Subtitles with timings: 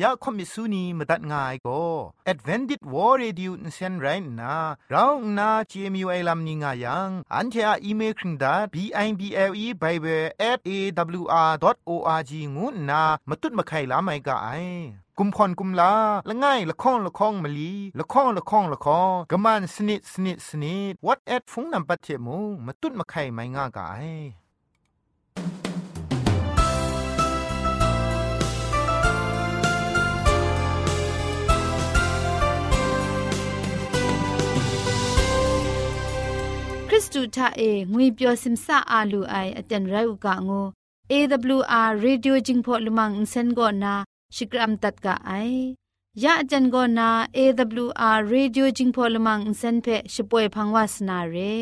[0.00, 1.82] อยากคมิสุนีมาตัดง่ายก็
[2.32, 4.06] Advented War Radio นเซนไร
[4.40, 4.54] น่ะ
[4.90, 8.76] เราหน้า CMU ไอลัมนิงายัง อันเทออีเมลคิงดา b
[9.06, 10.70] i b l e bible at a
[11.20, 11.52] w r
[11.88, 14.48] o r g งูน่ะมาตุ้ดมาไข่ลาไม่กะไอ
[15.18, 15.92] กุมพรกุมลา
[16.28, 24.06] ละง่ายละค้องละค้องมะลีละค้องละค้องละค้องกะมันสนิดสนิดสนิด what at ฟงนำปัจเจมูมาตุ้ดมาไข่ไม่ง่ากาย
[36.97, 40.61] ริสตูทาเองวยเปียวซิมซาอาลูไออเจนไรอุกะงู
[41.11, 43.93] AWR Radio Jingpho Lumang Insen go na
[44.35, 45.75] Shikram tat ka ai
[46.23, 47.07] ya ajan go na
[47.41, 51.53] AWR Radio Jingpho Lumang Insen phe shpoe phangwa sna re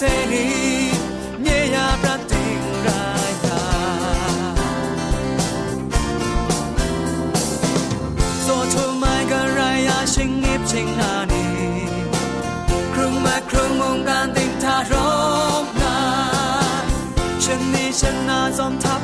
[0.00, 0.46] စေနီ
[1.42, 2.44] မြေယာပြတိ
[2.86, 3.02] ရာ
[3.44, 3.60] ယာ
[8.44, 11.46] ဆိုထုံမိုင်ကရာယာရှင်ငစ်ချင်းနာနီ
[12.92, 14.92] ครึ่งมาครึ่งมงการติงทาร
[15.62, 15.98] มนา
[17.42, 19.00] ฉันนี้ฉันนาจอมทับ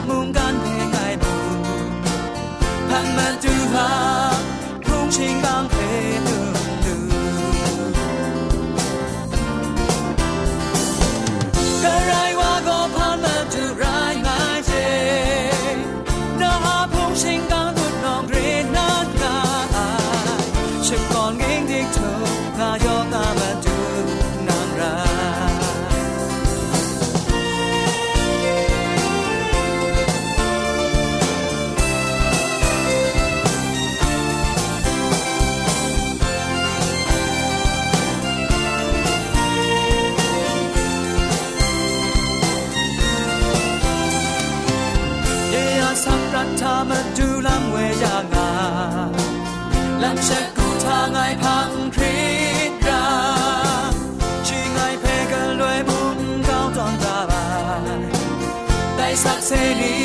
[59.05, 59.97] ใด้สักเสรี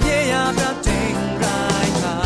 [0.00, 2.16] เยียบรับเจงรายกา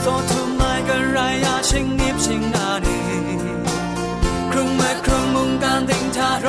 [0.00, 2.98] โซทุมไม่กันรายาชิงนิบชิงนานี
[4.50, 6.48] ครึ่งเมื่ครึ่งมุงการติงทาร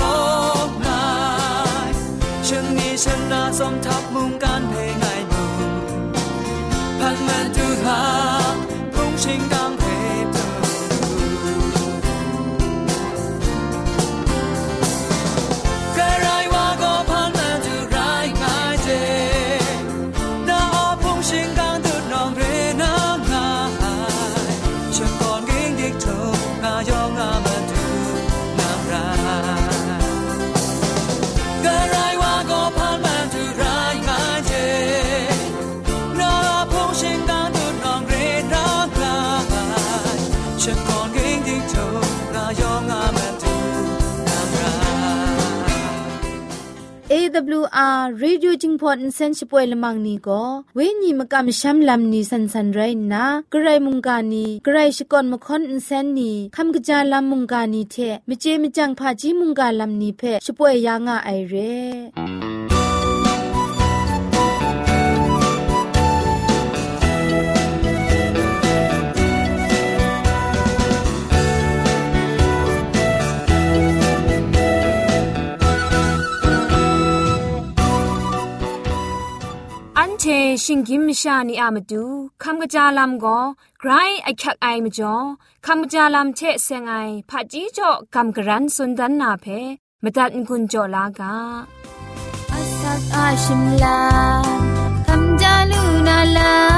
[0.67, 1.05] กนา
[1.87, 1.89] ย
[2.47, 4.52] ฉันนี้ฉันนาสมทับมุงการ
[47.33, 52.71] AWR Radio Jingpon Insensipoy Lamang ni go we ni makam sham lam ni san san
[52.71, 57.85] rai na grai mungka ni grai shikon makon insen ni kham gja lam mungka ni
[57.85, 62.62] the meje mejang pha ji mungka lam ni phe shipoy ya nga ai re
[80.25, 80.29] เช
[80.63, 82.03] ชิงกิมชานีอามาดู
[82.43, 83.39] คำกะจาลำก็
[83.79, 83.91] ไกร
[84.23, 85.15] ไอคักไอมาจ่อ
[85.65, 86.93] คำกะจาลำเชเซงไอ
[87.29, 89.45] ผาจีจ่อคำกระรันสุนดันนาเพ
[90.03, 91.35] มตัดกุญจ่อลากา
[92.51, 93.99] อาสักอาชิมลา
[95.07, 96.72] คำจาลูนาลา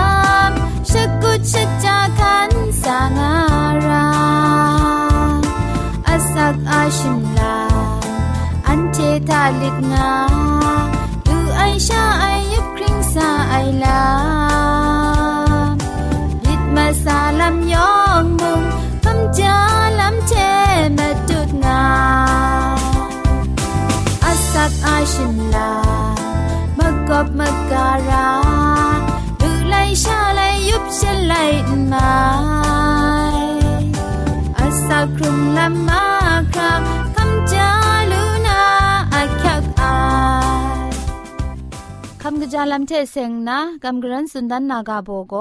[42.58, 45.36] จาลำเทเซงนะคำกรันสุนดันนากาโบโก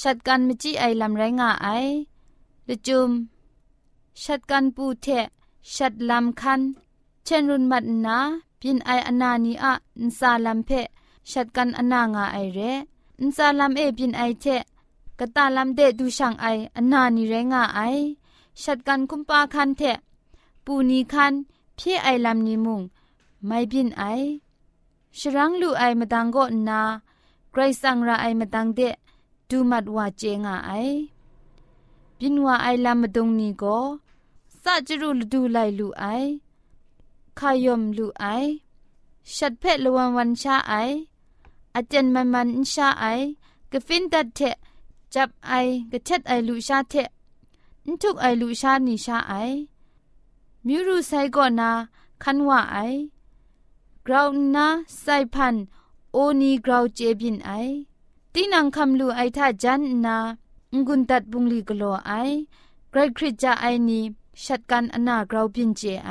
[0.00, 1.68] ชัดกันมจีไอลำไรงาไอ
[2.68, 3.10] ละจุม
[4.22, 5.06] ชัดกันปูเท
[5.74, 6.60] ชัดลำคัน
[7.24, 8.18] เชนรุนมัดนา
[8.60, 9.72] พินไออนานีอะ
[10.06, 10.70] นซาลัมเพ
[11.30, 12.60] ชัดกันอนางาไอเร
[13.26, 14.44] นซาลัมเอพินไอเท
[15.18, 17.80] กะตาลัมเดดูช่างไออนานีเรงาไอ
[18.62, 19.82] ชัดกันคุมปาคันเท
[20.64, 21.32] ปูนีคัน
[21.78, 22.80] พี่ไอลัมนีมุง
[23.46, 24.04] ไม่พินไอ
[25.18, 26.80] ชรังลูไอมาตังก็นา
[27.50, 28.80] ไกรสังราไอมาตังเด
[29.48, 30.72] ดูมัดว่าเจงาไอ
[32.18, 33.78] พินว่าไอลัมาดงนีก็
[34.62, 36.04] สะจรุลดูไลลูไอ
[37.38, 38.24] ขายมลูไอ
[39.34, 40.74] ชัดเพะละวันวันชาไอ
[41.74, 43.04] อาจารย์มันมันชาไอ
[43.72, 44.40] กฟินตัดเท
[45.14, 45.52] จับไอ
[45.90, 46.94] กะเช็ดไอลูชาเท
[47.86, 49.34] นทุกไอลูชานีชาไอ
[50.66, 51.70] มิรูไซก่อนนา
[52.22, 52.78] คันว่าไอ
[54.06, 54.66] กราวนา
[55.00, 55.56] ไซพัน
[56.12, 57.50] โอนีกราวเจบินไอ
[58.32, 60.16] ตีนังคำลูไอท่าจันนา
[60.86, 62.12] งุนตัดบุงลีกลัวไอ
[62.90, 64.00] ไกรคริจาไอนี
[64.44, 66.10] ชัดกันอนากราวบินเจไอ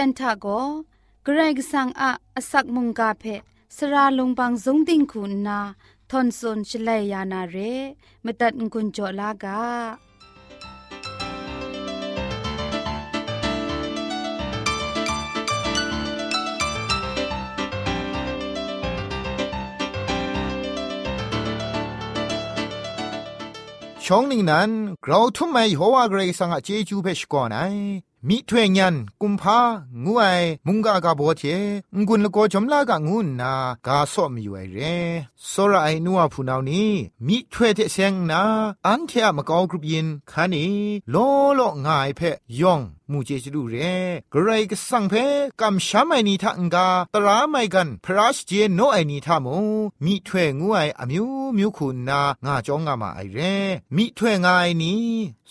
[0.00, 0.46] ะเตียนทะโก
[1.24, 3.24] เกรกสังอะอสักมุงกาเพ
[3.76, 5.60] สระลงบางสงติงคุณนา
[6.10, 7.56] ทอนซนชลัยยานาเร
[8.24, 9.60] มตัดกุญจลากา
[24.04, 24.70] ช่องนี้นั้น
[25.04, 27.60] เราทุ่มไม่หัวเกรสังอาเจจูเพชก่อนไอ
[28.28, 29.58] มิถวยยันกุมภา
[30.04, 30.24] งูไอ
[30.66, 31.42] มุงกากาโบเท
[32.06, 33.52] งุนละโกจอมลากะงูนา
[33.86, 34.78] กาสอมอยู่ไอเร
[35.50, 36.92] สระไอนัวผู้นาวนี้
[37.26, 38.42] มิถวยเทเซงนา
[38.86, 40.66] อันเทอะมะกอกรุปยินคานี
[41.10, 41.16] โล
[41.54, 42.20] โลง่ายเพ
[42.60, 43.76] ยองมูเจจดูเร
[44.32, 45.14] กรกสังเพ
[45.60, 49.56] กัมชามไอนีทังกาตราไม่กันพระชเจโนไอนีทามู
[50.04, 53.40] มิถวยงูไออมิวมิวคุณนางาจองงามาไอเร
[53.96, 54.94] มิถวยงายนี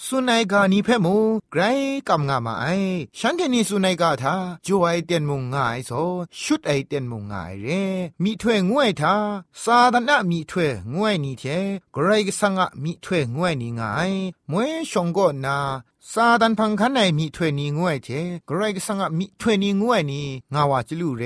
[0.06, 1.16] สุนัยกานีเพมู
[1.52, 1.62] ไกร
[2.10, 2.67] กำงามาไอ
[3.19, 4.35] ฉันเทนีสุนัยกาทา
[4.67, 5.91] จวยเตียนมุงง่ายโซ
[6.43, 7.67] ชุดไอเตียนมุงง่ายเร
[8.23, 9.15] มีถ้วยงวยทา
[9.63, 11.45] ซาดนะมีถ้วยงวยนี่เท
[11.95, 14.13] กรก็สังะมีถ้วยงวยนี่ง่าย
[14.51, 15.59] มวยชงก็นา
[16.14, 18.08] ซาดันพังคันในมีถวยนี้งวยเท
[18.50, 21.24] กรก็สังะมีถวยนี้งวยนี่งาวาจิลูเร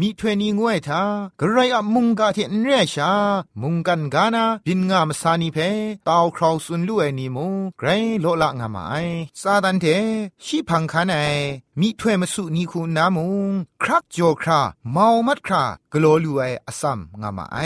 [0.00, 1.02] มีถวยนี้งวยทา
[1.40, 3.12] กรอะมุงกาเทนเรชา
[3.60, 5.58] มุงกันกานาบินงามสานีเพ
[6.08, 7.46] ตาวคราวสุนลู่ไอนี่มู
[7.78, 7.88] ไกร
[8.20, 8.94] โลละงามาไอ
[9.40, 9.86] ซาดันเท
[10.44, 11.12] ชีพังคันใน
[11.80, 13.50] มีถ้วยมาสุนีคูนามุง
[13.82, 14.60] ครักโจครา
[14.92, 17.58] เมามัดครากโลลูไออซัมงามาไอ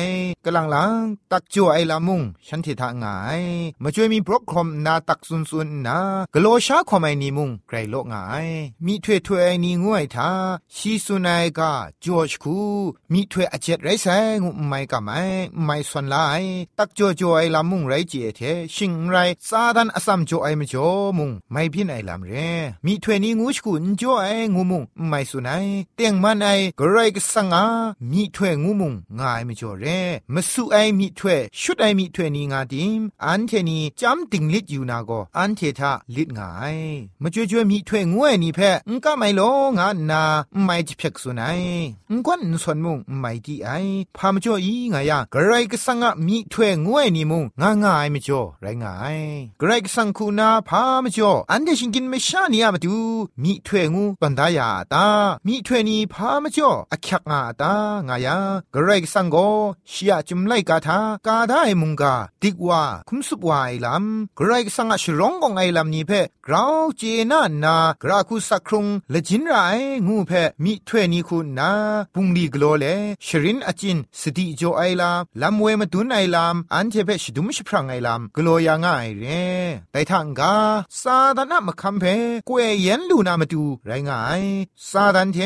[0.45, 3.43] กลังลังตักโจไอละมุงฉันเททางาย
[3.83, 5.99] มาช่วยมีบรอกคอมนาตักซุนซุนนา
[6.35, 8.49] กโลชาคอมไอนีมุงไกรโลกงาย
[8.87, 10.31] มีถ้วยถ้วยไอนีงวยทา
[10.77, 11.73] ชีสุนัยกา
[12.05, 12.59] จอชคู
[13.13, 14.07] มีถ้วยอเจ็ดไรแส
[14.43, 15.21] งุไม่กะไม่
[15.65, 16.17] ไม่สนไล
[16.79, 18.41] ตักโจโจไอละมุงไรเจเท
[18.75, 19.17] ชิงไร
[19.49, 20.89] ซาดันอซัมโจไอมจ่อ
[21.19, 22.33] มุงไม่พินไอลำเร
[22.87, 27.65] มีถ้วยนี้งูชกุนจ่อไองูมุงไม่สุนัยเตียงมันไอกรไรก็สังอา
[28.11, 29.87] มีถ้วยงูมุงง่ายไม่จ่อเร
[30.35, 36.79] มสุไอมีถ้วยชุดไอมีถ้วยนี้งาดิมอันเทนีจำติงลิดอยู่นาโกอันเททาลิดง่าย
[37.23, 39.41] มาจ่อจ่อมีถ้วยงูไอนี่เพงก็ไม่ล
[39.79, 40.23] งานนา
[40.65, 41.61] ไม่จิเพกสุนัย
[42.13, 43.71] งกวนสวนมุงไม่ดีไอ
[44.17, 49.19] พามจ่ออีงายกรไรก็สังอามีถ้วยงูไอนี่มุงง่ายง่ายมจ่อไรง่าย
[49.61, 52.97] กรไรก็สังคูนาพามจ่ออันเดชิงกินไม่ชานี่ยมาดู
[53.43, 55.07] มีถ้วยงูปันดายาตา
[55.47, 57.73] มีถ้วยนีพามจ่ออคักงาตา
[58.09, 58.39] งายา
[58.75, 59.37] กรไรกสังโก
[59.91, 66.13] ชียจุมไลกาทากาได้มุงกาดิกว่าคุมสุบวายลำกรไรกสังอาชรองกงไอลำนี้เพ
[66.47, 69.55] กราวเจน่านากราคุสักครุงละจินไร
[70.07, 70.33] งูเพ
[70.65, 71.71] มีถ้วยนีคุณนา
[72.15, 72.85] ปุงดีกโลเล
[73.27, 79.25] ชรินอจินสติโจไอลำลำเวมาตุนไอลำอันเทเพชดุมชพรังไอลำกโลยาง่ายเร
[79.93, 80.55] แต่ทางกา
[81.01, 82.05] ซาดานะมะคัมเพ
[82.49, 84.43] กวยเย็นลูนามาดูไรงาย
[84.91, 85.39] ซาดันเท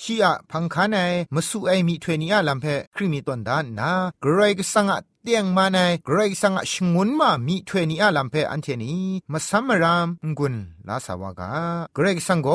[0.00, 0.98] ชีอะพังคานไอ
[1.34, 8.94] มสุไอมีถ้วยนี้อะลำเพคริมีตอนดานนาเกรกสังอะ เตียงมาในเกรกสังชงุนมามีถ้วยนี้อาลัมเพอันเทนี
[9.32, 10.54] มาซัมมรามงุน
[10.88, 11.50] ลาสาวากา
[11.94, 12.48] เกรกสังโก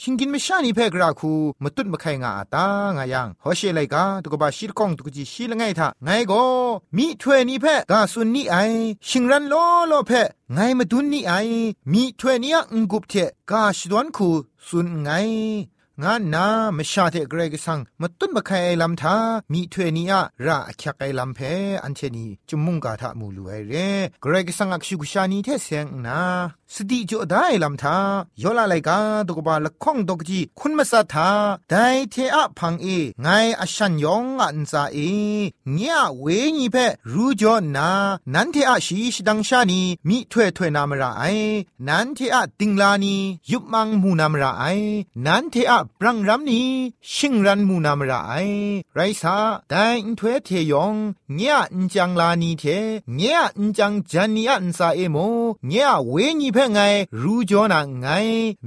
[0.00, 1.32] ชิงกินไม่ชานีเพกราคู
[1.62, 2.66] มาตุดมาไข่งาตา
[2.96, 6.32] งายังฮอเชลัยกาตุกบาชิรกองตุกจีชิลไงทาไงโก
[6.96, 8.56] มีถ้วยนี้เพกาสุนนี่ไอ
[9.08, 9.54] ชิงรันโล
[9.88, 10.12] โลเพ
[10.54, 11.32] ไงมาตุนนี่ไอ
[11.92, 13.14] มีถ้วยนี้งกุบเท
[13.50, 14.28] กาชดวนคู
[14.66, 15.08] สุนไง
[16.02, 16.46] งานนา
[16.76, 19.16] มชาเทเกรกสังมาตุนบะไคไอลำทา
[19.52, 21.38] มีถ้วยนี้อะระคักไอลำเพ
[21.84, 23.74] อันเชนีจุมุงกาทามูลูไอเร
[24.22, 26.20] เกรกสังอักชุกชานีเทเซงนา
[26.74, 27.96] สติจอได้ลำทา
[28.42, 31.30] ยอลาไลกาตกบาละข้องตกจีคุณมาสัทธา
[31.70, 32.86] ได้เทอะพังเอ
[33.22, 33.28] ไง
[33.60, 34.98] อชันยองอันซาเอ
[35.72, 36.26] เงียเว
[36.58, 36.76] ญีเพ
[37.12, 37.90] รูจอนา
[38.34, 41.22] นันเทอะชีชดังชานีมีถ้วยถ้วยนามราไอ
[41.88, 43.14] นันเทอะติงลานี
[43.50, 44.64] ยุบมังมูนามราไอ
[45.26, 46.62] นันเทอะปรังรัมนี
[47.14, 48.32] ชิงรันมูนามราไอ
[48.94, 49.36] ไรซา
[49.70, 49.74] ได
[50.04, 50.94] อินถ้วเทยอง
[51.34, 52.64] เงียอินจังลานีเท
[53.16, 55.16] เงียอินจังจันนีอันซาเอโม
[55.68, 56.80] เงียเวญีเพไง
[57.22, 58.06] รู้จอนาไง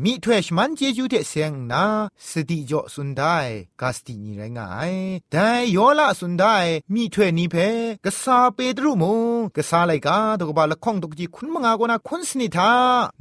[0.03, 1.83] มีถ้วยมันเจจูเทเสียงนา
[2.29, 3.37] สติจ่อสุนได้
[3.81, 4.93] กาสตินีไรงาย
[5.31, 6.55] แต่ยอละสุนได้
[6.93, 7.55] มีถ้วนีเพ
[8.05, 9.03] กษาเปตรุโม
[9.55, 12.73] กษาไลกาตกบาละข้องตกจีคุณมงากนาคุณสนิทา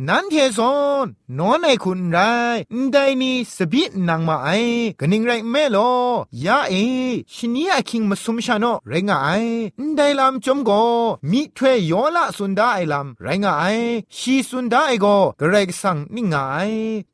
[0.08, 1.06] นันเทซอน
[1.38, 2.18] นอนไอคุณไร
[2.92, 4.48] ได้นี่สบินางมาไอ
[5.00, 5.78] กนิงไรเมโล
[6.44, 6.74] ยาเอ
[7.34, 9.44] ชินีอาคิงมาสุมชาโนไรงาย
[9.96, 10.70] ได้ลำจมโก
[11.30, 13.76] มีถ้วยยอละสุนได้ลำไรงาย
[14.16, 16.36] ชีสุนได้ก็กระไรสังนิ่งไง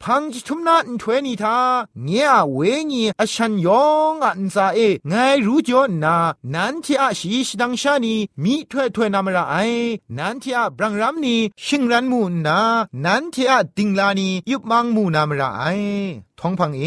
[0.03, 1.59] พังจิทุมนาอันถวยนีทา
[2.05, 2.61] เงียเว
[2.91, 5.15] งีอชันยองอันซาเอไง
[5.47, 6.17] รู้จอนา
[6.55, 9.57] นันที่อาชีชดังชานีมีถวยถวยนามระไอ
[10.19, 12.61] นันที่อาบรังรัมนีชิงรันมูนา
[13.05, 15.62] นันที่อาดิงลานียุบมังมูนามระไอ
[16.41, 16.85] ท้องพังเอ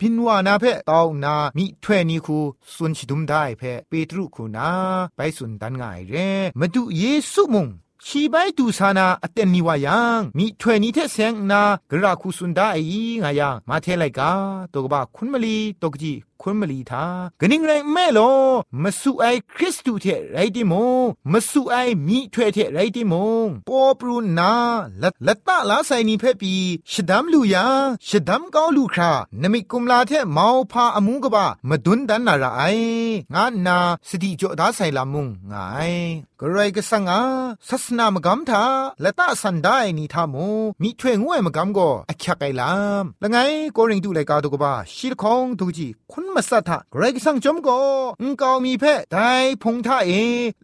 [0.00, 2.38] พินวานาเพตองนามิถวยนีคู
[2.74, 4.68] สุนชิดุมได้เพเปตรุคูนา
[5.16, 6.14] ไปสุนตันง่ายเร
[6.58, 7.02] มาดูเย
[7.32, 7.66] ซูมุง
[8.06, 12.68] ชีไปดูสานาอเตนนิวายังมีถวยนี้เทเซงนากระคูสุนได้
[13.22, 14.30] งายังมาเทไลกา
[14.72, 17.06] ตกบะคุณมลีตกจี คุณมลีทา
[17.40, 18.20] กนิ่งไรแม่โล
[18.82, 20.74] มาสู่ไอ้คริสตูเทไรติโม
[21.32, 23.14] มาสู่ไอ้มีถวยเทไรติโม
[23.68, 24.52] ปอปรูนา
[25.02, 26.54] ละละตะลาไซนีเพปี
[26.92, 27.66] ชดัมลูยา
[28.08, 32.62] ชดัมกาวลูครานมิกุมลาเทเมาวพาอมูกบะมาดุนดันนาราไอ
[33.34, 33.78] งานนา
[34.08, 35.54] สติจอดาไซลามุงไง
[36.40, 37.22] กรไรก็สังอา
[37.68, 38.64] ศาสนามกำทา
[39.04, 40.46] ละตะสันได้นี่ทามู
[40.82, 43.38] มีถวยงวยมกำก็อักขะไกลามละไง
[43.76, 47.78] ก็เริงดูเลยการตุกบาชีลคองตุกจีคุณมาสัทธะเกรกสังจมก็
[48.20, 49.16] อุงกาวมีเพได
[49.62, 50.12] พงท่าเอ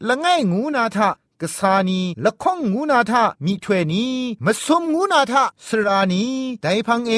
[0.08, 4.14] ละไงงูนาทะ กษานีละข้องงูนาทามีถ้วยนี้
[4.44, 6.24] มาสมงูนาทาสรานี
[6.62, 7.12] ไดพังเอ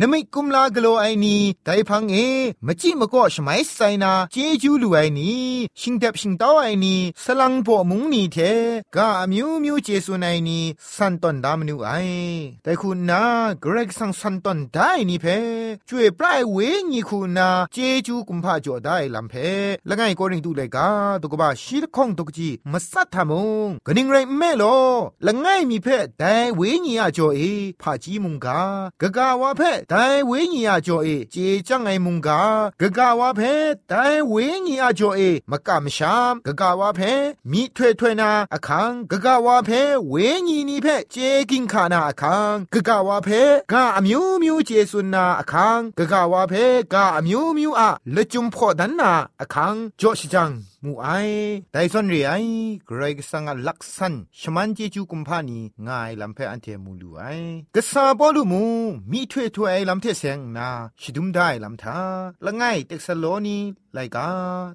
[0.00, 2.16] นมิกุมลากโลไอนีไดพังเอ
[2.66, 5.32] มจิมก็ชไมไซนาเจจูลูไอนี
[5.80, 8.36] ชิงเดบชิงตาวไอนีสลังปอมุงนีเท
[8.96, 10.60] กามิวมิวเจสุไนนี
[10.94, 11.90] สันตอนดามนูไอ
[12.62, 13.22] แต่คุณนา
[13.60, 15.26] เกรกสังสันตอนได้นี่เพ
[15.88, 16.58] ช่วยปลายเว
[16.90, 19.34] งีคุณนาเจจูกุมพาจ่อได้ลำเพ
[19.88, 20.88] ละไงก็ริงดูเลยกา
[21.22, 23.32] ตุกบาชีลข้องตุกจีมาสัทธาม
[23.64, 24.64] งกนิงไรแม่โล
[25.26, 25.88] ละไงมีเพ
[26.18, 27.40] แต่เวงียจ่อเอ
[27.80, 28.60] ผาจีมุงกา
[29.02, 31.36] กะกาวาเพแต่เวงียจ่อเอเจ
[31.68, 32.40] จังไงมุงกา
[32.80, 33.40] กะกาวาเพ
[33.88, 34.34] แต่เว
[34.66, 37.00] งียจ่อเอมะกะมชามกะกาวาเพ
[37.50, 39.70] มีถ้วยถ้วยนาอคังกะกาวาเพ
[40.08, 40.14] เว
[40.46, 41.16] งีนีเพเจ
[41.50, 43.28] กิงขานาอคังกะกาวาเพ
[43.72, 46.54] กาอมิวมิวเจสุนนาอคังกะกาวาเพ
[46.92, 50.50] กาอมิวมิวอะละจุมพอดันนาอคังจ่อชิจัง
[50.84, 51.08] มูไอ
[51.72, 52.32] ไดซอนเรีไอ
[52.86, 57.22] เกรกสังลักษันชมันเจจูกุมพานีงายลำเพออันเทมูลูไอ
[57.74, 58.64] กษาบอลูมู
[59.10, 60.68] มีถ้วยถ้วยลำเทเสงนา
[61.00, 61.98] ชิดุมได้ลำทา
[62.44, 63.58] ละง่ายเต็กสโลนี
[63.96, 64.28] ไลกา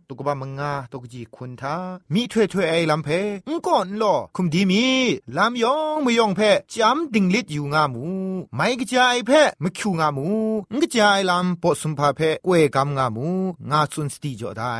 [0.07, 1.75] ตุกบะมังงาตุกจีคุณทา
[2.13, 3.09] มีถ้วยถ้วยไอลำเพ
[3.49, 4.85] งก่อนลอคุมดีมี
[5.37, 6.41] ลำยองไม่ยองเพ
[6.73, 8.05] จำดิ่งลิดอยู่งามู
[8.55, 9.31] ไม่กระจายเพ
[9.63, 10.27] มคิวงามู
[10.73, 13.27] งกระจายลำปอสุมพาเพกวยกำงามู
[13.71, 14.73] งาสุนสติจอได้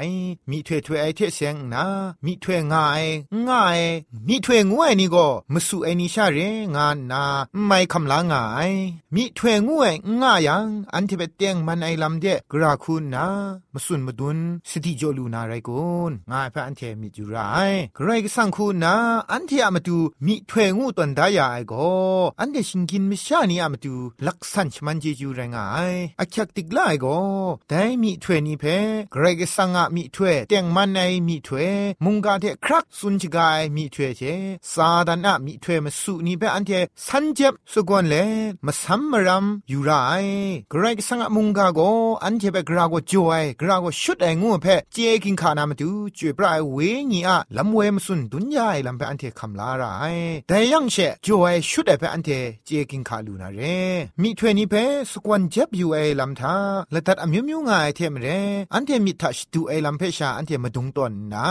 [0.50, 1.86] มีถ้วยถ้วยไอเทเสียงนา
[2.26, 3.04] มีถ้วยง่าย
[3.48, 3.80] ง่าย
[4.28, 6.40] มีถ้วยงวยนี่ก็มสุไอนิชาเร
[6.76, 7.24] งานนา
[7.66, 8.72] ไม่คำลางาย
[9.16, 13.26] มีถ้วยงวยง่ายยังอันที่เป็นเตียงมันไอลำเดกราคุณนา
[13.74, 14.38] มาสุนมาดุน
[14.70, 17.38] สติจลูนาไรกุนง่ายพระอันเทมิจุไร
[17.96, 18.96] ใครก็สั่งคุณนา
[19.32, 21.92] อันที่อามาดูมีถ้วยงูตันดายาไอก็
[22.40, 23.94] อันเดชิงกินมิชานี่อามาดู
[24.28, 27.20] ลักษันชมันเจจูไรงายอักยักติกไลก็
[27.70, 28.66] แต่มีถ้วยนี้เพ
[29.12, 31.70] ใครก็สั่งอะมีถ้วยเตียงมันไอมีถ้วย
[32.04, 34.24] มุงกาเทครักสุนจิกายมีถ้วยเจ
[34.74, 36.72] ซาดันอะมีถ้วยมาสุนี่เพอันเท
[37.08, 38.16] สันเจ็บสกวนเล
[38.68, 39.92] มาซัมมรัมอยู่ไร
[40.70, 41.80] ใครก็สั่งมุงกาโก
[42.24, 46.78] อันเทเปกราโกจอยกราโกชุดไองูเพเจกินขานามาดูจวยปลายเว
[47.12, 49.84] งีอะลำเวมสุนดุนยายลำเพอันเทคำลาไร
[50.48, 52.30] แต่ยังเชจอยชุดไอเพอันเท
[52.66, 53.62] เจกินขาลูนาเร
[54.22, 54.76] มีถ้วนี้เพ
[55.12, 56.56] สกวนเจ็บอยู่ไอลำทา
[56.92, 58.28] และตัดอมิวมิวงายเทมเร
[58.74, 61.48] อันเทมิทัชดูไอลำเพชาอันเทมาดุงตอนนา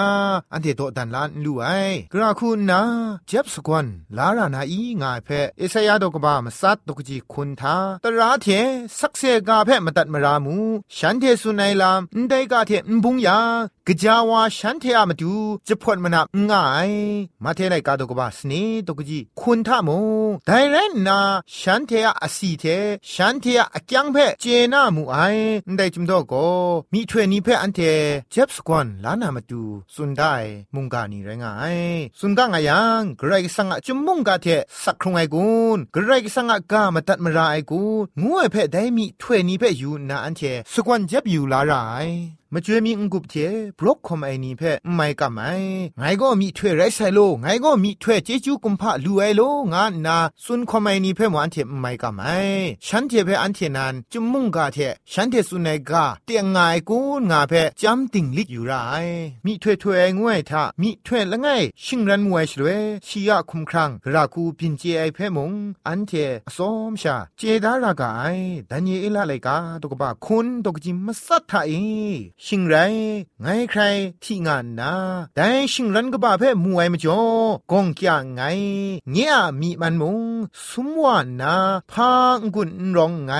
[0.52, 1.66] อันเทโตดันลานลู่ไอ
[2.12, 2.80] กราคุณนา
[3.28, 3.86] เจ็บสกวน
[4.16, 8.46] ลารานาอีงายเพเอสยาดกบามาซัดตกจีคุณทาตราเท
[9.00, 10.57] สักเซกาเพมาตัดมารามู
[10.96, 13.38] ฉันเทสุนัยลามนไดกาเทนบุงยา
[13.87, 15.35] กจาวาฉันเทอามาดู
[15.68, 16.90] จะพดมันนับง่าย
[17.44, 18.53] มาเทไลกาดกบาสเน
[18.87, 19.98] ตกจีคุณทามู
[20.46, 21.20] ไดเรนนา
[21.59, 22.64] ฉันเทอาอสีเท
[23.12, 25.18] ฉันเทอาอจังเพเจนามูไอ
[25.76, 26.35] ได้จุมดอกโก
[26.92, 27.81] มีถ้วยนี้เพอันเท
[28.31, 29.62] เจ็บสกวนลานามาดู
[29.94, 30.35] สุนได้
[30.74, 31.79] มุงกานีไรงาย
[32.20, 34.46] สุนกางายังไกรสังจุมมุงกาเท
[34.83, 37.83] สักครุงไอกุนไกรสังกามาตัดมาราไอกู
[38.23, 41.75] งัวเพได้มีถ้วยนี้เพอยู่นาอันเทสกวนเจ็บอยู่ลาไร
[42.54, 43.34] มาช่วยมีงกุบเท
[43.78, 44.62] บล็อกคอมไอนีเพ
[44.94, 45.50] ไม่กับไม่
[45.98, 52.36] ไงก็มีถ้วยไรใส่โลไงก็มีถ้วยเจจูกุมพะลูไอโลงานนาซุนคอมไอนีเพมันเทไม่กับไม่
[52.86, 54.78] ฉันเทเพอันเทนันจุมุงกาเท
[55.12, 56.58] ฉันเทสุนัยกาเตียงไง
[56.88, 56.98] กู
[57.30, 58.72] งาเพจำติงลิกอยู่ไร
[59.44, 61.48] มีถ้วยถ้วยงวยทามีถ้วยละไง
[61.84, 62.68] ชิงรันมวยชลเว
[63.06, 65.52] ชียคุมครังราคูพินเจไอเพมง
[65.86, 66.12] อันเท
[66.56, 68.24] สอมชาเจดารากาไอ
[68.70, 71.72] ดันเยเอลาไลกาตกบะคุณตกจิมสัทธาเอ
[72.46, 72.76] ชิงไร
[73.40, 73.83] ไงใคร
[74.22, 74.92] ที่งานนา
[75.35, 77.20] แต่ชิงรันก็บ่าเพ่มวยมจ่อ
[77.70, 78.42] กงกยางไง
[79.11, 80.22] เงียมีมันมุง
[80.68, 81.55] สมวานา
[81.92, 83.33] พางกุนรองไง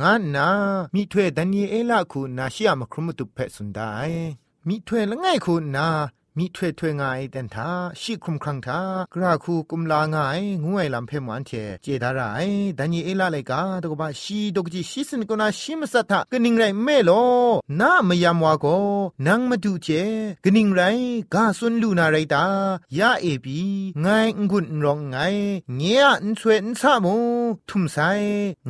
[0.00, 0.48] งานนา
[0.94, 3.92] มีถ้วยดันเยเอละคูนาชิยามครุมตุเพสุนได้
[4.66, 5.86] มีถ้วยละไงคูนา
[6.38, 8.80] มีถ้วยถ้วยงายแต่ทาชิคุมครังทา
[9.14, 11.50] กราคูกุมลางายงวยลำเพมวันเท
[11.82, 17.10] เจดารายดันยีเอลาเลกาตกบะชีดกจิชิสนกนาชิมสัทธะกนิงไรเมโล
[17.80, 18.66] นามยามวาโก
[19.26, 19.88] นังมาดูเจ
[20.44, 20.80] กนิงไร
[21.34, 22.44] กาสุนลูนาไรตา
[22.98, 23.60] ยาเอบี
[24.00, 24.06] ไง
[24.50, 25.16] งุนรองไง
[25.76, 27.16] เงียนช่วยนซามู
[27.68, 27.98] ทุมไซ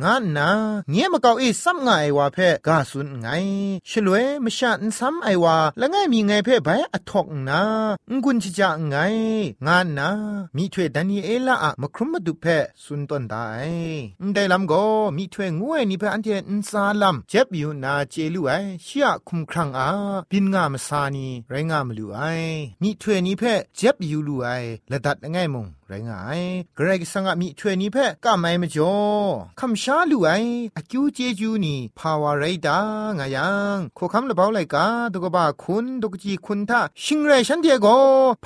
[0.01, 0.49] งานนา
[0.89, 3.27] เงียมะกาเอซัมไงวาเพกาสุนไง
[3.89, 7.52] ชลวยมชาอันซัมไอวาละไงมีไงเพไปอทอกนา
[8.23, 8.95] งุนชิจาไง
[9.67, 10.09] งานนา
[10.55, 12.45] มีถ้วยดันยีเอละอะมครุมมาดุเพ
[12.83, 13.47] สุนตนได้
[14.33, 14.83] ได้ลำก็
[15.17, 18.51] มีถ้วยงวยนี่เพอันเทนซาลัมเจ็บอยู่นาเจลูไอ
[18.83, 19.89] เชียคุมครังอา
[20.31, 22.19] บินงามซานีไรงามลูไอ
[22.81, 23.43] มีถ้วยนี้เพ
[23.75, 24.47] เจ็บอยู่ลูไอ
[24.91, 26.41] ละดัดไงมงไรงาย
[26.75, 28.95] เกรกสังมีถ้วยนี้เพ่ก็ไม่มจ่อ
[29.59, 30.31] คำชาลูไอ
[30.77, 32.79] อคิวเจจูนี่ภาวะไรดา
[33.19, 37.87] งายังโคคำละเบาไลกาตกบ้าคุณตกจีคุณท่าชิงไรฉันเดียโก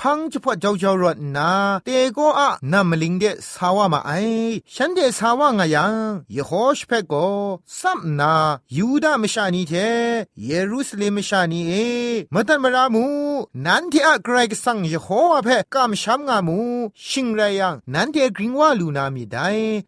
[0.00, 1.50] พังจุพเจ้าเจ้ารถนา
[1.84, 4.10] เตโกอะนามลิงเดสาวามาไอ
[4.74, 5.94] ฉันเดสาวางายัง
[6.36, 7.14] ยโฮชเพโก
[7.80, 8.34] ซัมนา
[8.76, 9.72] ยูดามชานีเท
[10.46, 11.72] เยรูซาเล็มชานีเอ
[12.34, 13.06] มตันมารามู
[13.66, 16.60] นันที่อะเกรกสังยโฮวาเพ่กามชัมงามู
[17.08, 19.47] ชิงไรยังนันเทกริงว่าลูนามีได้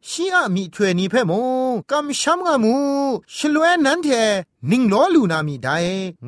[0.09, 1.33] ชีอะมีถวยนี้เพม
[1.69, 2.75] งกามชัมงามู
[3.35, 4.09] ชลวยนันเท
[4.68, 5.76] นิงล้อลูนามีได้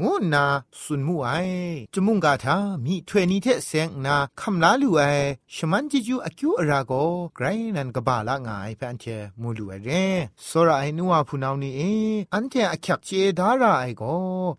[0.01, 0.45] งูนา
[0.83, 1.29] สุนมูไอ
[1.95, 5.01] จมุงกาทามีถวยนี้เทเซงนาคำลาลูไอ
[5.55, 6.93] ชมันจิจูอคิวอราโก
[7.37, 9.05] ไกรนันกบาละงายเปนเท
[9.41, 9.91] มูลูไอเร
[10.45, 11.81] โซราไอนัวพูนาวนี่เอ
[12.35, 14.03] อันเทอคักเจดาราไอโก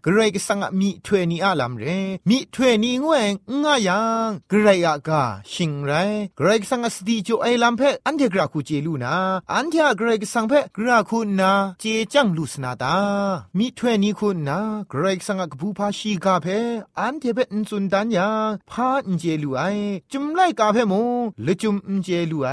[0.03, 1.85] เกรกสังมีถวยนี้อาลัมเร
[2.29, 3.25] มีถวยนี้งวย
[3.63, 5.91] งายังเกรยากาชิงไร
[6.37, 9.13] เกรกสังสติจูไอลัมเพอันเทกราคูเจลูนา
[9.53, 11.83] อันเทเกรกสังเพกราคูนาเจ
[12.13, 12.97] จังลูสนาตา
[13.57, 16.47] มีถ้วยนี้คุณนะเกรกสังกบูพาชีกาเพ
[16.99, 18.29] อันเทเปนสุนดันยา
[18.71, 19.61] พาอินเจลูไอ
[20.11, 22.49] จุมไลกาเพมงละจุมอินเจลูไอ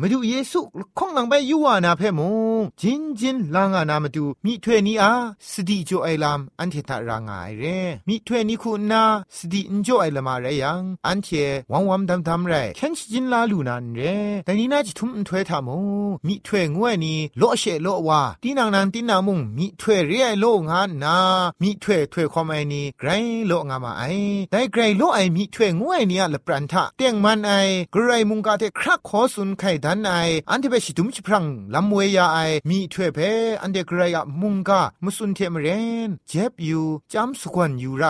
[0.00, 0.60] มาดูเยซู
[0.98, 2.20] คงหลังไปยูวานาเพม
[2.58, 5.12] งจินจินลางานามาดูมีถ้วยนี้อา
[5.50, 7.64] สติโจไอลามอันเทตารางายเร
[8.08, 9.02] มีถ้วยนี้คุณนะ
[9.36, 11.28] สติอินโจไอลามาเรยังอันเท
[11.72, 14.00] วังวัมดำดำไรแค่จินลาลูนันเร
[14.44, 21.18] แต่นี้น่าจะทุ่มถ้วยทามงมีถ้วยงวยนี้โลเชโลวาตีนางนันตีนามุงมีถ้วยเรียโลโลงานนา
[21.62, 23.10] มีถ้วยถ้วยความไอนี้ไกร
[23.46, 24.04] โลงามาไอ
[24.52, 27.52] ได้ไกรโลไอมีถ้วยงวยนี้ละปรันทะเตียงมันไอ
[27.94, 30.12] กรมุงกาเทครักขอสุนไข่ดันไอ
[30.50, 33.18] อันที่ไปชิดุมชิพรังลำเวียไอมีถ้วยเพ
[33.62, 35.68] อันเดกรายมุงกามุสุนเทมเร
[36.08, 38.04] นเจ็บอยู่จำสกวนอยู่ไร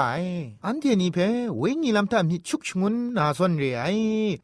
[0.64, 1.18] อันเทนี้เพ
[1.58, 3.84] เวงีลำตามีชุกชงุนนาซอนเรไอ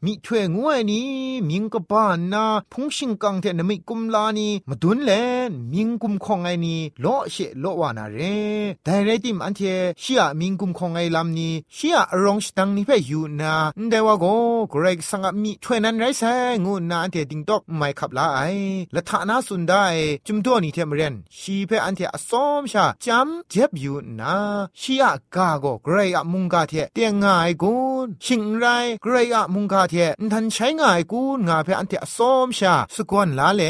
[0.05, 1.09] มีถ้วยงวยนี้
[1.49, 5.11] มิงกบ้านนาพุงชิงกังเทนไมิกุมลานีมาดุนเล
[5.49, 8.19] นมิงกุมคองไอนีโลเชโลวานาเร
[8.83, 9.61] แต่เรติมอันเท
[10.03, 13.55] ชียมิงกุมคงไอลำนี้ชียรองสตังนี้เพอยู่นา
[13.89, 14.25] เดวาโก
[14.69, 16.23] เกรกสังมีถ้วยนั้นไรแซ
[16.65, 18.39] งูนาอันเทติงตอกไม่ขับลาไอ
[18.93, 19.85] และทานาสุนได้
[20.27, 24.35] จุมตัวนี้เทมเรนชีเพอันเทอสอมชาจำเจ็บอยู่นา
[24.79, 25.03] ชีย
[25.35, 28.65] กาโกเกรอะมุงกาเทเตียงง่ายกุนชิงไร
[29.01, 29.95] เกรอะมุงกาเท
[30.33, 33.63] ทันใช้ง่ายกุนงาเพอันเทอสอมชาสกวนลาเล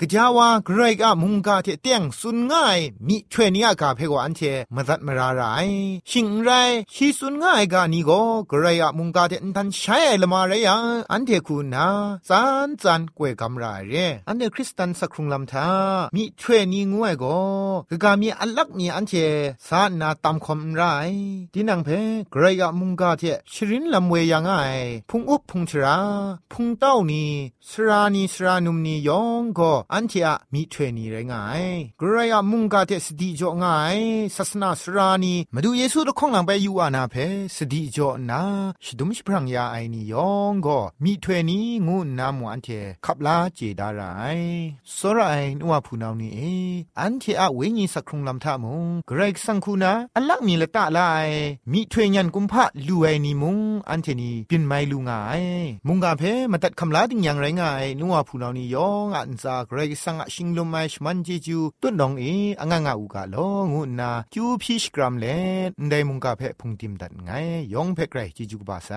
[0.00, 4.40] กจาวาเกรอะมุงกาเทเตียงสุนง่ายมีช่วยนี้กาเพกอันเท
[4.74, 5.42] มาดัดมาราไร
[6.10, 6.50] ชิงไร
[6.94, 8.10] ชีสุนง่ายกานี่โก
[8.48, 11.86] เกรอะมุงกาเททันใช้ไอละมาไรยังอันเทคูนา
[12.28, 13.94] ซานจันกวยกำไรเร
[14.28, 15.68] อันเดคริสตันสักครุงลำทา
[16.14, 17.24] มีช่วยนี้งวยโก
[17.90, 19.12] กะกามีอันลักมีอันเท
[19.68, 20.82] สานนาตามคมไร
[21.54, 21.88] ดินังเพ
[22.30, 24.50] เกรอะมุงกาเทชรินลำเวยังไง
[25.10, 25.98] พุงอุบพุงชรา
[26.52, 27.30] พุงเต้านี่
[27.68, 31.34] สรานีสรานุมนียองก็อันเทอะมีช่วยนี้ไรไง
[31.98, 33.66] เกรอะมุงกาเทสติจอไง
[34.36, 37.14] ศาสนาสรานีมาดูเยซูตะข้องหลังไปอยู่อานาเพ
[37.56, 38.42] สติจ่อนา
[38.84, 42.68] ชดุมชพรังยาไอนี่ยองก็มีช่วยนี้งูนามวันเท
[43.04, 44.38] ขับลาเจดาราย
[44.96, 46.40] สรายนัวผู้นานี่เอ
[47.00, 51.28] อันเทอะเวญีสักครุงลำทามงเกรกสังคูนาอันลักมีละตะลาย
[51.72, 53.58] มีถวยยันกุมพะลูไอนี่มุง
[53.90, 55.42] อันเทนีปินไมลูงาย
[55.86, 62.24] มุงกาเพมาตัดคำลาติงยังไรงายนัวผู้นานี่ยองอันซาเกรกสังอชิงลมไมชมันเจจูตุนดองเอ
[62.60, 63.36] อังงาอูกาโล
[63.72, 65.26] งูนาจูพีชกรัมเล
[65.68, 67.30] นได้มุงกาเพพุงติมดัดไง
[67.74, 68.90] ยองเพไกรจิจุกบาไซ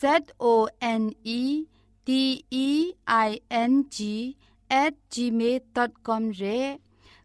[0.00, 1.66] Z O N E
[2.06, 4.36] D E I N G
[4.70, 6.78] at gmail.com re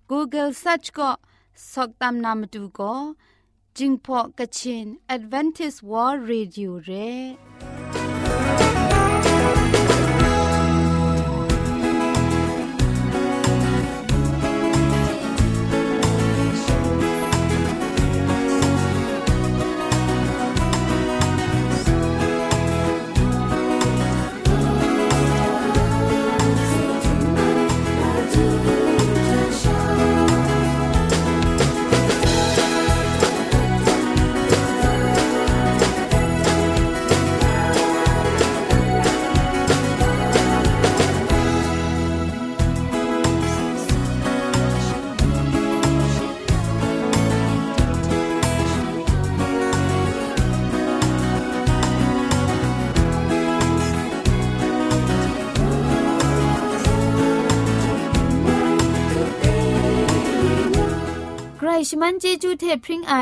[0.07, 1.15] Google search ko
[1.55, 2.91] soktam namatu ko
[3.75, 7.37] jingpo kachin advantage world radio re
[61.89, 63.15] ชมันเจจูเทพริงไอ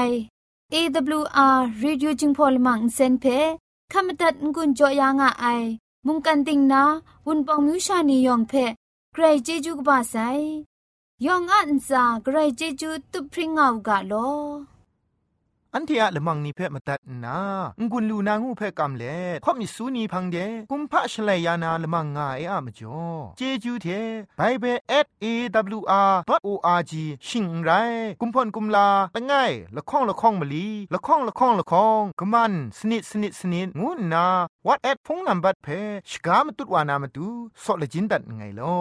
[0.74, 3.26] AWR Radio จิงพอลมังเซนเพ
[3.92, 5.46] ขามตัดงุนจอยางอไอ
[6.06, 6.84] มุงกันติงนา
[7.26, 8.54] วุนปองมิวชานียองเพ
[9.14, 10.16] ใครเจจูกบาไซ
[11.26, 14.14] ยองอันซาใครเจจูตุพริงเอากาโล
[15.76, 17.38] อันที่ละมังนิเพ่มาตัดนา
[17.92, 20.38] งุนลูนางูเพ่กำเล่ข่อมิสูนีพังเด
[20.72, 23.02] กุมพะชเลยานาละมังงาเออะมจ่อ
[23.38, 23.88] เจจูเท
[24.38, 24.78] ไบเบิล
[25.24, 26.94] @awr.org
[27.28, 27.72] ชิงไร
[28.22, 34.28] กุมพ่นกุมลาละง่ายละข้องละข้องมะลีละข้องละข้องละข้องกะมันสนิดสนิดสนิดงูนา
[34.68, 35.68] what at พงนัมบัดเพ
[36.10, 37.28] ชกามตุดวานามตุ
[37.64, 38.78] ซอเลจินดัดไงลอ